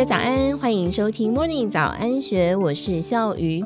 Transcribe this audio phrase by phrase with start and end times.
[0.00, 3.62] 大家早安，欢迎收听 Morning 早安学，我是笑鱼。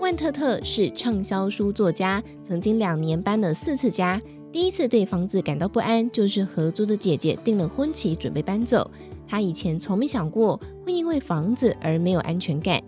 [0.00, 4.18] 万特特是畅销书作家，曾经两年搬了四次家。
[4.50, 8.90] 第一次对房子感到不安，就是合租的姐姐订了婚期准备搬走。
[9.28, 12.80] 他以前从没想过会因为房子而没有安全感。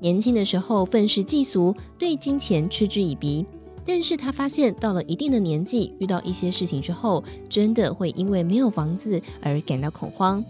[0.00, 3.46] 年轻的时候愤世嫉俗，对金钱嗤之以鼻。
[3.86, 10.44] 但是他发现到了一定的年纪，遇到一些事情之后，真的会因为没有房子而感到恐慌。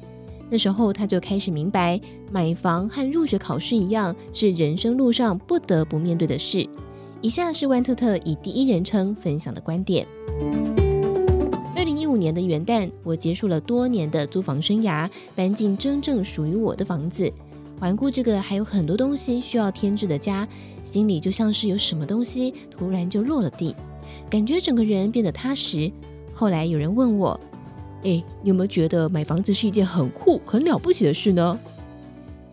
[0.53, 1.99] 那时候他就开始明白，
[2.31, 6.69] 买房和入学考试一样，是人生路上不得不面对的事。
[7.23, 10.07] 以下是万特特以第一人称分享的观点：
[11.75, 17.33] 二零一五年的元旦，我结束了多年的租房生涯，搬进真正属于我的房子。
[17.81, 20.47] 环顾这个还有很多东西需要添置的家，
[20.85, 23.75] 心里就像是有什么东西突然就落了地，
[24.29, 25.91] 感觉整个人变得踏实。
[26.35, 27.41] 后来有人问我。
[28.05, 31.59] 哎，你有没有觉得买房子是一件很酷、很了不起的事呢？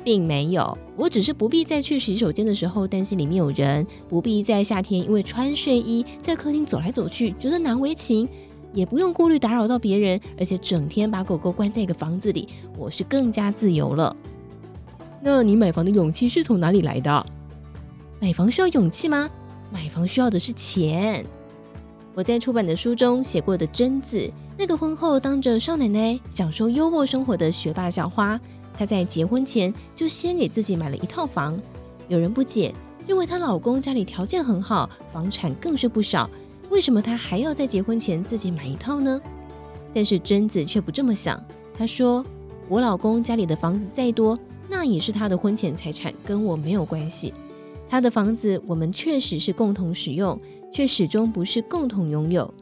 [0.04, 8.28] 并没有，我只是不必再去洗手间的时候担心里面有人，不必在夏天因为穿睡衣在客厅走来走去觉得难为情，
[8.74, 14.16] 也不用顾虑打扰到别人，而且整天把狗狗关在一个房子里，我是更加自由了。
[15.22, 17.26] 那你买房的勇气是从哪里来的？
[18.22, 19.30] 买房需要勇气吗？
[19.72, 21.26] 买房需要的是钱。
[22.20, 24.30] 我在出版的书中写过的贞子。
[24.58, 28.38] 那个婚后当着少奶奶享受优渥生活的学霸校花，
[28.78, 31.58] 她在结婚前就先给自己买了一套房。
[32.10, 32.76] 有人不解，
[33.08, 36.30] 认为她老公家里条件很好，房产更是不少，
[36.70, 39.22] 为什么她还要在结婚前自己买一套呢？
[39.94, 41.42] 但是贞子却不这么想。
[41.74, 42.22] 她说
[42.68, 47.34] ：“我老公家里的房子再多，那也是他的婚前财产，跟我没有关系。
[47.88, 50.38] 他的房子我们确实是共同使用，
[50.72, 52.54] 却始终不是共同拥有。”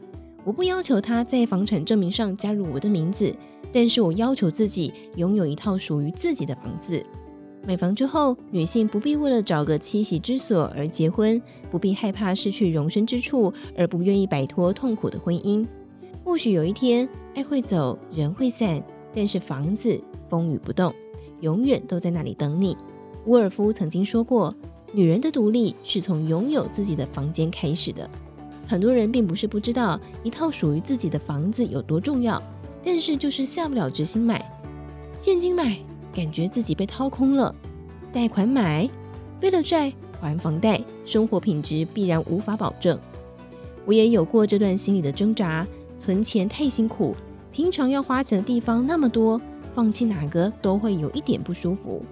[0.44, 3.34] 我不要求他在房产证明上加入我的名字，
[3.72, 7.04] 但是我要求自己拥有一套属于自己的房子。
[7.66, 15.66] 买房之后，女性不必为了找个栖息之所而结婚，不必害怕失去容身之处而不愿意摆脱痛苦的婚姻。
[16.24, 18.82] 或许有一天，爱会走，人会散，
[19.14, 20.00] 但是房子
[20.30, 20.94] 风雨不动，
[21.40, 22.74] 永远都在那里等你。
[23.26, 24.54] 伍尔夫曾经说过，
[24.92, 28.08] 女人的独立是从拥有自己的房间开始的。
[28.66, 32.42] 很多人并不是不知道一套属于自己的房子有多重要，
[32.84, 34.44] 但是就是下不了决心买。
[35.16, 35.76] 现金买，
[36.14, 37.54] 感觉自己被掏空了；
[38.12, 38.88] 贷款买，
[39.40, 42.98] 背了债还房贷，生活品质必然无法保证。
[43.84, 45.66] 我也有过这段心理的挣扎，
[45.98, 47.16] 存钱太辛苦，
[47.50, 49.40] 平常要花钱的地方那么多，
[49.74, 52.04] 放弃哪个都会有一点不舒服。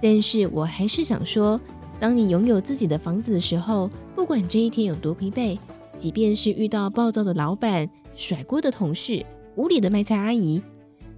[0.00, 1.60] 但是我还是想说，
[2.00, 5.58] 当你拥有自己的房子的时候，不管这一天有多疲惫。
[5.96, 9.26] 即便是遇到暴躁的老板、甩锅的同事、
[9.56, 10.62] 无理的卖菜阿姨，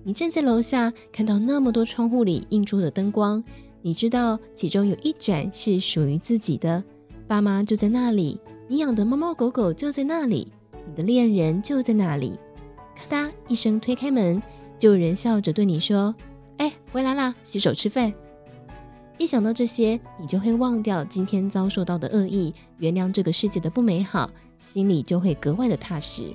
[0.02, 3.44] 你站在楼下看到那么多窗户里映出的灯光，
[3.82, 6.82] 你知道其中有一盏是属于自己的，
[7.28, 10.50] 爸妈就在那里，你养的猫猫狗狗就在那里，
[10.88, 12.38] 你的恋人就在那里。
[12.96, 14.42] 咔嗒一声推开门，
[14.78, 16.14] 就有人笑着对你说
[16.56, 18.10] ：“哎，回来啦，洗手吃饭。”
[19.20, 24.30] 一想到这些，你就会忘掉今天遭受到的恶意，原谅这个世界的不美好。
[24.58, 26.32] 心里就会格外的踏实，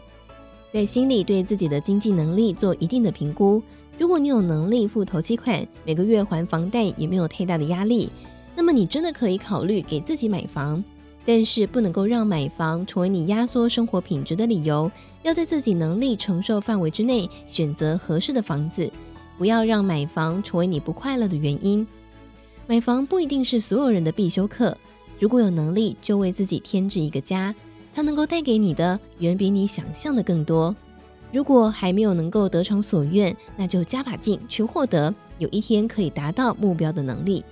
[0.72, 3.59] 在心里对自己的经济能力做一定的评估。
[3.97, 8.07] 如果你有能力付头期款，每个月还房贷也没有太大的压力，
[8.56, 10.84] 那么你真的可以考虑给自己买房。
[11.25, 14.91] 但是不能够让买房成为你压缩生活品质的理由，
[15.23, 18.91] 要在自己能力承受范围之内选择合适的房子，
[19.40, 21.88] 不要让买房成为你不快乐的原因。
[22.68, 24.76] 买房不一定是所有人的必修课，
[25.20, 27.53] 如果有能力，就为自己添置一个家。
[27.94, 30.76] 它能够带给你的远比你想象的更多。
[31.31, 37.46] 如果还没有能够得偿所愿，那就加把劲去获得，有一天可以达到目标的能力。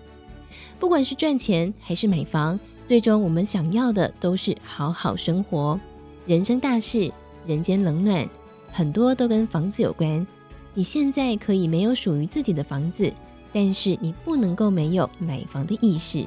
[0.79, 5.79] 不管是赚钱还是买房，最终我们想要的都是好好生活。
[6.25, 7.11] 人生大事，
[7.45, 8.27] 人间冷暖，
[8.71, 10.25] 很多都跟房子有关。
[10.73, 13.13] 你现在可以没有属于自己的房子，
[13.53, 16.25] 但是你不能够没有买房的意识。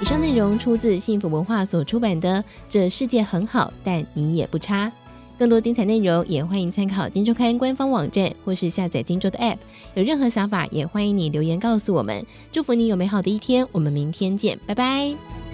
[0.00, 4.86] 以上内容出自幸福文化所出版的《这世界很好，但你也不差》。
[5.38, 9.58] 更多精彩内容也欢迎参考《金周刊》官方网站或是下载《金周》的 App。
[9.94, 12.24] 有任何想法也欢迎你留言告诉我们。
[12.52, 15.51] 祝福你有美好的一天，我们明天见，拜拜。